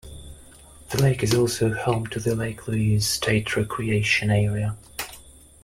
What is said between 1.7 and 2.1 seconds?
home